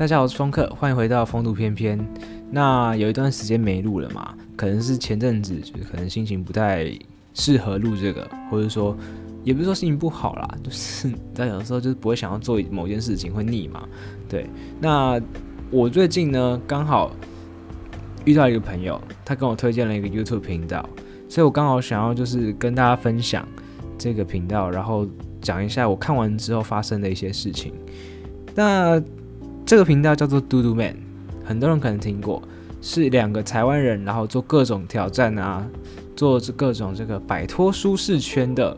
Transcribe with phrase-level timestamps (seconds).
[0.00, 2.02] 大家好，我是风客，欢迎回到风度翩翩。
[2.50, 4.34] 那有一段时间没录了嘛？
[4.56, 6.90] 可能是前阵子就是可能心情不太
[7.34, 8.96] 适合录这个，或者说
[9.44, 13.86] 也不是说心情不好啦，就是但有时候就是不会想要做某件事情，会腻嘛。
[14.26, 14.48] 对，
[14.80, 15.20] 那
[15.70, 17.14] 我最近呢刚好
[18.24, 20.88] 遇到一个朋友，他跟我推荐了一个 YouTube 频道，
[21.28, 23.46] 所以我刚好想要就是跟大家分享
[23.98, 25.06] 这个频道，然后
[25.42, 27.74] 讲一下我看完之后发生的一些事情。
[28.54, 28.98] 那
[29.70, 30.96] 这个频道叫做嘟嘟 man，
[31.44, 32.42] 很多人可能听过，
[32.82, 35.64] 是两个台湾人，然后做各种挑战啊，
[36.16, 38.76] 做各种这个摆脱舒适圈的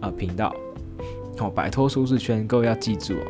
[0.00, 0.52] 啊频道。
[1.38, 3.22] 好，摆脱舒适圈，各位要记住哦。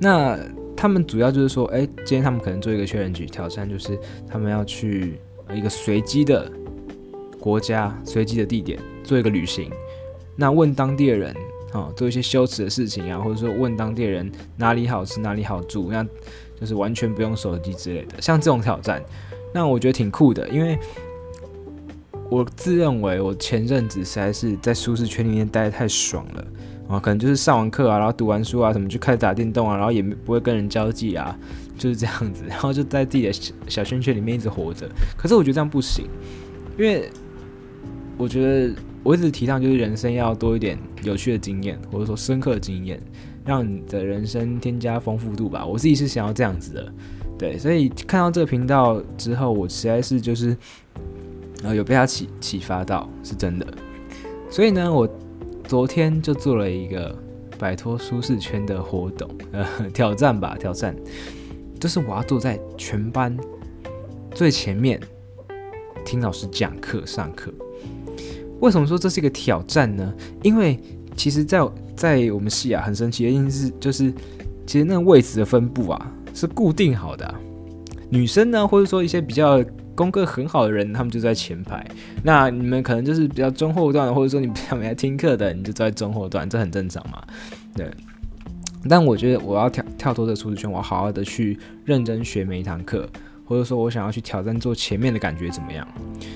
[0.00, 0.36] 那
[0.76, 3.96] 他们主要就是说，哎，今天他们可能做一个确认局挑战，就是
[4.28, 5.20] 他们要去
[5.54, 6.50] 一个随机的
[7.38, 9.70] 国家、随机的地点做一个旅行，
[10.34, 11.32] 那问当地的人。
[11.72, 16.06] 哦，做一些羞耻的事情啊，或者说问当地人哪里好吃，哪里好住，那
[16.60, 18.20] 就是完全不用手机之类的。
[18.20, 19.02] 像这种挑战，
[19.54, 20.78] 那我觉得挺酷的，因为
[22.28, 26.46] 我自认为我前阵子实在是在舒适圈里面待得太爽了
[26.88, 31.34] 啊，可能就是上完课啊，然后读完书啊，什么就开始打电动啊，然后也不会跟人交际啊，
[31.78, 34.86] 就是这样子，然后就在自己的小小圈圈里面一直活着。
[35.16, 36.06] 可是我觉得这样不行，
[36.78, 37.08] 因为
[38.18, 38.74] 我觉得。
[39.04, 43.00] 我一直提倡，就是人生要多一点有趣的经验，或者说深刻的经验，
[43.44, 45.66] 让你的人生添加丰富度吧。
[45.66, 46.92] 我自己是想要这样子的，
[47.36, 47.58] 对。
[47.58, 50.56] 所以看到这个频道之后，我实在是就是
[51.64, 53.66] 呃有被他启启发到，是真的。
[54.48, 55.08] 所以呢，我
[55.66, 57.18] 昨天就做了一个
[57.58, 60.94] 摆脱舒适圈的活动，呃，挑战吧，挑战，
[61.80, 63.36] 就是我要坐在全班
[64.32, 65.00] 最前面
[66.04, 67.52] 听老师讲课上课。
[68.62, 70.14] 为什么说这是一个挑战呢？
[70.42, 70.78] 因为
[71.16, 71.58] 其实在，
[71.96, 74.12] 在我们系啊，很神奇的一件事就是，
[74.64, 77.34] 其实那个位置的分布啊是固定好的。
[78.08, 79.60] 女生呢，或者说一些比较
[79.96, 81.84] 功课很好的人，他们就在前排。
[82.22, 87.20] 那你们可能就是比较中后段，或者说你比较没来听课的，你就在中后段，这很正常嘛。
[87.74, 87.90] 对。
[88.88, 93.08] 但我觉得我要跳跳脱这个舒适圈，我要好好的去认真学每一堂课，
[93.44, 95.86] 或者说我想要去挑战坐前面的感觉怎么样？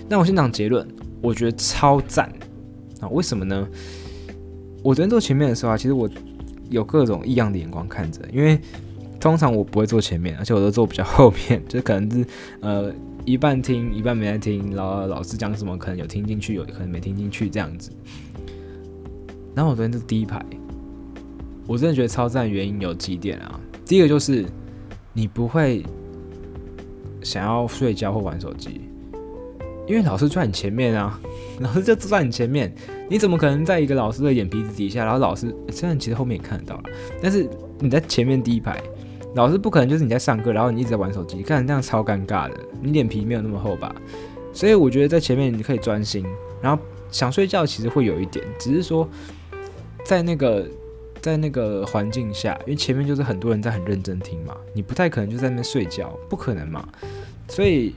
[0.09, 0.84] 那我先讲结论。
[1.21, 2.31] 我觉得超赞
[3.00, 3.09] 啊！
[3.09, 3.69] 为什么呢？
[4.82, 6.09] 我昨天坐前面的时候啊，其实我
[6.71, 8.59] 有各种异样的眼光看着，因为
[9.19, 12.27] 通常我不会坐前面，而且我都坐比较后面， 就可能是
[12.60, 12.93] 呃
[13.25, 17.91] 一半听一半没在听，然后老师讲什么可能有听进去，有可能没听进去这样子。
[19.54, 20.44] 然后我昨天是第一排，
[21.66, 23.59] 我真的觉得超赞原因有几点啊。
[23.84, 24.44] 第一个就是
[25.12, 25.84] 你不会
[27.22, 28.83] 想要睡觉或玩手机。
[29.86, 31.20] 因为老师坐在你前面啊，
[31.60, 32.74] 老师就坐在你前面，
[33.08, 35.04] 你怎么可能在一个老师的眼皮子底下？
[35.04, 36.82] 然后老师虽然其实后面也看得到了，
[37.22, 37.48] 但是
[37.78, 38.82] 你在前面第一排，
[39.36, 42.56] 老师不可能就是你在上课，然后你一直在玩手机，看这样超尴尬的。
[42.82, 43.94] 你脸皮没有那么厚吧？
[44.52, 46.26] 所以我觉得在前面你可以专心，
[46.60, 49.08] 然后想睡觉其实会有一点，只是说
[50.04, 50.66] 在那个
[51.20, 56.88] 在那个环境下，因为前面就是很多人在很认真听嘛，你不太可能就在那边睡觉，不可能嘛，
[57.47, 57.94] 所以。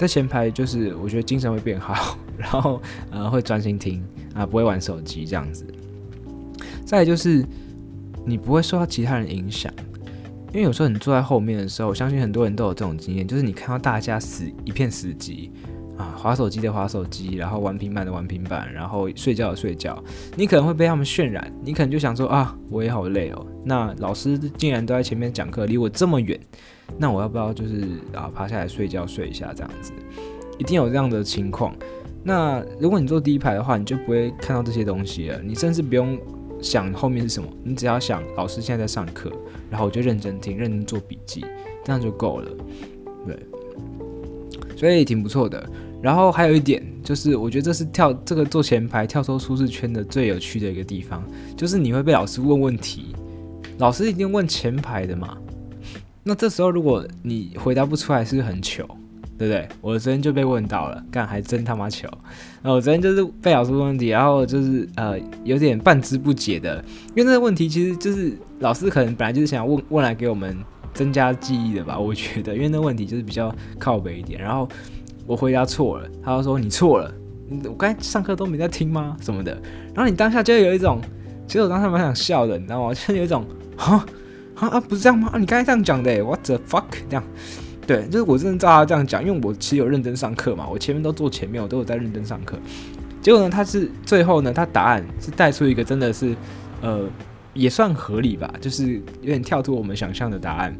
[0.00, 2.80] 在前排就是我觉得精神会变好， 然后
[3.10, 4.02] 呃会专心听
[4.34, 5.62] 啊，不会玩手机这样子。
[6.86, 7.44] 再就是
[8.24, 9.70] 你不会受到其他人影响，
[10.52, 15.50] 因为有时候你坐在后面的时候，我相信很多人都有这种经验，就是你看到大家死一片死寂
[15.98, 20.02] 啊，滑手机的滑手机，然后玩平板的玩平板，然后睡觉的睡觉，
[20.34, 23.46] 你可能会被他们渲染，你可能就想说啊，我也好累哦。
[23.66, 26.40] 那老师竟然都在前面讲课，离我这么远。
[26.98, 27.80] 那我要不要就是
[28.12, 29.92] 啊趴下来睡觉睡一下这样子，
[30.58, 31.74] 一定有这样的情况。
[32.22, 35.40] 那如果你坐第一排的话，你就不会看到这些东西了。
[35.42, 36.18] 你甚至不用
[36.60, 39.32] 想后面是什么，你只要想老师现在在上课，
[39.70, 41.42] 然后我就认真听，认真做笔记，
[41.82, 42.50] 这样就够了。
[43.26, 43.38] 对，
[44.76, 45.66] 所以挺不错的。
[46.02, 51.22] 然后还有一点就是，我觉得这是跳这个坐前排跳出舒适圈的最有趣的一个地方，
[51.56, 53.14] 就是你会被老师问问题，
[53.78, 55.38] 老师一定问前排的嘛。
[56.30, 58.86] 那这时候如果你回答不出来，是不是很糗，
[59.36, 59.68] 对不对？
[59.80, 62.06] 我昨天就被问到了，干还真他妈糗。
[62.62, 66.76] 然后我昨天就是被老师问问题，然后就是呃有点半知不解的，
[67.16, 70.56] 因为那个问题其实就是老师可能本来就是想问问来给我们
[70.94, 74.40] 增加记忆的吧，我觉得，因为那问题就是比较靠北一点。
[74.40, 74.68] 然后
[75.26, 77.12] 我回答错了，他就说你错了，
[77.64, 79.16] 我刚才上课都没在听吗？
[79.20, 79.60] 什么的。
[79.92, 81.00] 然后你当下就有一种，
[81.48, 82.94] 其实我当时蛮想笑的，你知道吗？
[82.94, 83.44] 就有一种
[83.76, 84.06] 哈。
[84.60, 85.30] 啊啊，不是这样吗？
[85.32, 86.84] 啊，你刚才这样讲的，what the fuck？
[87.08, 87.24] 这样，
[87.86, 92.58] 对，就是我真的照他这样讲，因为我其实有认真上课嘛，我前面都坐前面，我都有在认真上课。
[93.22, 96.36] 结果呢，他是最后呢，他答案是带出一个真的是，
[96.82, 97.08] 呃，
[97.54, 100.74] 也算合理吧，就是有点跳脱我们想象的答案。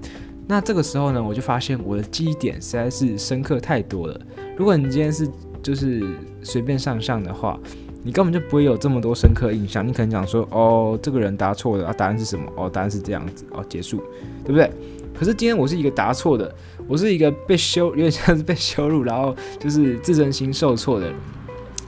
[0.47, 4.21] 那这个时候呢，我就发现我的记忆点实在是深刻太多了。
[4.57, 5.29] 如果你今天是
[5.63, 6.03] 就是
[6.43, 7.59] 随便上上的话，
[8.03, 9.87] 你根本就不会有这么多深刻印象。
[9.87, 12.51] 你可能讲说，哦，这个人答错了啊，答案是什么？
[12.57, 13.99] 哦，答案是这样子，哦，结束，
[14.45, 14.71] 对不对？
[15.19, 16.55] 可是今天我是一个答错的，
[16.89, 21.15] 我是一个被羞，有点像是 被羞辱，然后就是自尊心受挫的人，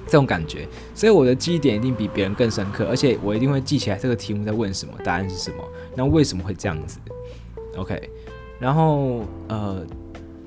[0.04, 0.68] 这种感觉。
[0.94, 5.64] 所以我的记忆点一定比别人更深刻，而且我一定会记起来这个题目在问什么，答案是什么，
[5.96, 6.98] 那为什么会这样子
[7.76, 8.10] ？OK。
[8.60, 9.84] 然后呃，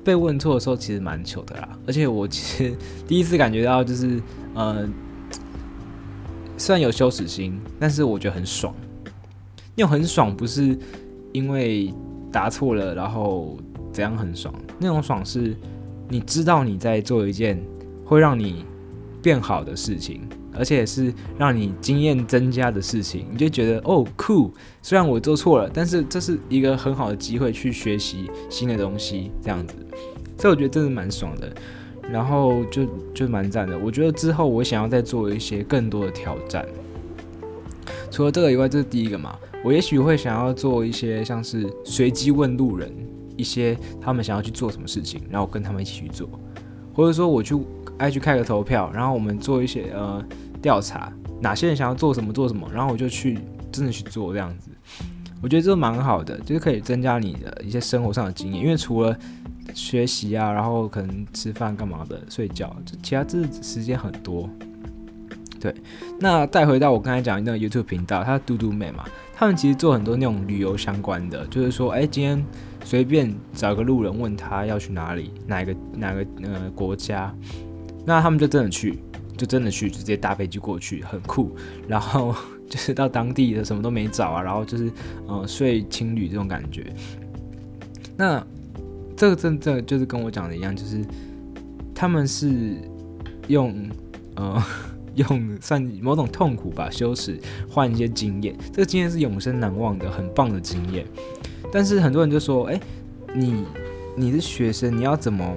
[0.04, 2.74] 被问错的时候其实蛮糗的啦，而且我其实
[3.06, 4.22] 第一次感觉到就是
[4.54, 4.88] 呃，
[6.56, 8.74] 虽然有羞耻心，但是我觉得很爽。
[9.74, 10.78] 那种很爽不是
[11.32, 11.92] 因为
[12.32, 13.58] 答错了然后
[13.92, 15.56] 怎样很爽，那种爽是
[16.08, 17.62] 你知道你在做一件
[18.04, 18.64] 会让你
[19.22, 20.20] 变好的事情。
[20.58, 24.50] 而且是让你经验增加的事情，你就觉得哦酷。
[24.80, 29.74] 虽然我做错了，但是这是一个很好的机会去学习新的东西，这样子。
[30.38, 31.54] 所以我觉得真的蛮爽的，
[32.10, 33.78] 然后就就蛮赞的。
[33.78, 36.66] 我觉得之后我想要再做一些更多的挑战。
[38.10, 39.36] 除了这个以外，这是第一个嘛。
[39.64, 42.90] 我也许会想要做一些像是随机问路人，
[43.36, 46.28] 一些他们想要去做什么事情，然后跟他们一起去做，
[46.94, 47.56] 或者说我去
[47.98, 50.24] 爱去开个投票，然后我们做一些呃。
[50.62, 53.38] 调查哪些人想要做什么做什么，然后我就去
[53.70, 54.68] 真的去做这样子，
[55.40, 58.64] 我觉得这蛮好的，就是可以增加你的一些生活上的经验。
[58.64, 59.16] 因为除了
[59.74, 64.48] 学习啊，然后可能吃饭干嘛的、睡觉，就其他这时间很多。
[65.60, 65.74] 对，
[66.20, 69.04] 那带回到我刚才讲的那个 YouTube 频道，它嘟嘟妹嘛，
[69.34, 72.44] 他们其实做很多那种旅游相关的，就是说，哎，今天
[72.84, 77.34] 随便找个路人问他要去哪里，哪个哪个呃国家，
[78.04, 78.98] 那他们就真的去。
[79.36, 81.54] 就真的去，直接搭飞机过去，很酷。
[81.86, 82.34] 然后
[82.70, 84.90] 就是到当地的什么都没找啊，然后就是
[85.26, 86.90] 呃睡青旅这种感觉。
[88.16, 88.42] 那
[89.16, 91.04] 这个真正就是跟我讲的一样，就是
[91.94, 92.76] 他们是
[93.48, 93.74] 用
[94.34, 94.62] 呃
[95.16, 98.54] 用算某种痛苦吧，羞耻换一些经验。
[98.72, 101.06] 这个经验是永生难忘的，很棒的经验。
[101.72, 102.80] 但是很多人就说：“哎，
[103.34, 103.64] 你
[104.14, 105.54] 你是学生，你要怎么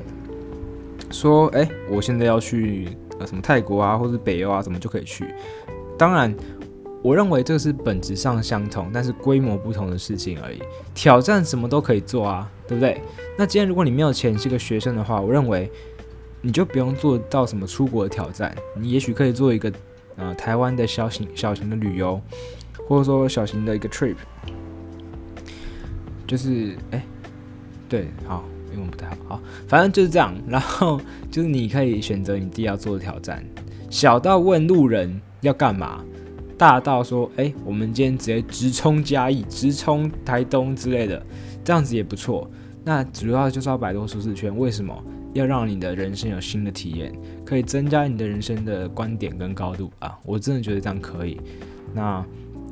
[1.12, 1.48] 说？
[1.50, 2.90] 哎，我现在要去
[3.20, 5.26] 呃。”什么泰国啊，或者北欧啊，怎么就可以去？
[5.98, 6.34] 当然，
[7.04, 10.60] 我认为这个是本质上相同，但是规模不同的事情而已。
[10.96, 13.02] 挑战什么都可以做啊，对不对？
[13.36, 15.70] 那今天如果你没有钱，是个学生的话，我认为
[16.42, 18.56] 你就不用做到什么出国的挑战。
[18.78, 19.74] 你也许可以做一个
[20.16, 22.22] 呃台湾的小型小型的旅游，
[22.88, 24.16] 或者说小型的一个 trip，
[26.28, 27.04] 就是哎，
[27.90, 28.46] 对，好。
[28.72, 30.32] 英文不太好，好，反正就是这样。
[30.48, 31.02] 然后
[31.32, 33.44] 就是你可以选择你自己要做的挑战，
[33.90, 36.06] 小到问路人要干嘛，
[36.56, 41.26] 大到说，哎，我们今天直接直冲嘉义，直冲台东之类的，
[41.70, 42.50] 这样子也不错。
[42.84, 44.58] 那主要就是要摆脱舒适圈。
[44.58, 44.92] 为什么？
[45.34, 47.14] 要让你的人生有新的体验，
[47.46, 50.18] 可以增加你的人生的观点跟高度啊！
[50.26, 51.40] 我真的觉得这样可以。
[51.94, 52.26] 那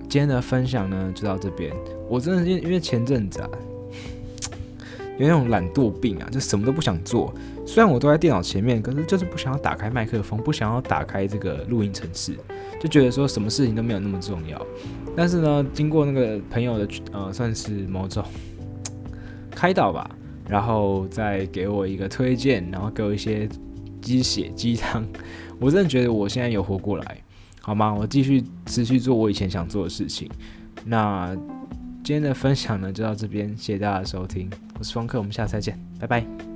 [0.09, 1.71] 今天的分享呢，就到这边。
[2.09, 3.49] 我真的因因为前阵子啊。
[5.19, 7.31] 有那种懒惰病啊，就什么都不想做。
[7.67, 12.35] 虽然我都在电脑前面，可是就是不想要打开麦克风，不想要打开这个录音程式，
[12.79, 14.59] 就觉得说什么事情都没有那么重要。
[15.15, 18.23] 但是呢，经过那个朋友的呃，算是某种
[19.57, 20.07] 开导吧，
[20.47, 23.49] 然后再给我一个推荐，然后给我一些
[23.99, 25.03] 鸡血鸡汤，
[25.59, 27.17] 我真的觉得我现在有活过来，
[27.61, 27.91] 好吗？
[27.91, 30.29] 我继续持续做我以前想做的事情。
[30.85, 31.35] 那。
[32.03, 34.49] 今天的分享呢，就到这边，谢谢大家的收听，
[34.79, 36.46] 我是方克，我们下次再见，拜拜。